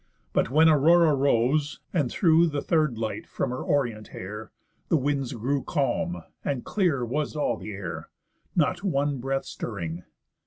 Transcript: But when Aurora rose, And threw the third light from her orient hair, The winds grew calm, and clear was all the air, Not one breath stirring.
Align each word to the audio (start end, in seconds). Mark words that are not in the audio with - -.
But 0.33 0.49
when 0.49 0.67
Aurora 0.67 1.13
rose, 1.13 1.79
And 1.93 2.09
threw 2.09 2.47
the 2.47 2.63
third 2.63 2.97
light 2.97 3.27
from 3.27 3.51
her 3.51 3.61
orient 3.61 4.07
hair, 4.07 4.51
The 4.89 4.97
winds 4.97 5.31
grew 5.33 5.63
calm, 5.63 6.23
and 6.43 6.65
clear 6.65 7.05
was 7.05 7.35
all 7.35 7.55
the 7.55 7.71
air, 7.73 8.09
Not 8.55 8.83
one 8.83 9.19
breath 9.19 9.45
stirring. 9.45 10.03